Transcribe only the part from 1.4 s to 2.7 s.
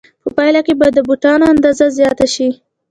اندازه زیاته شي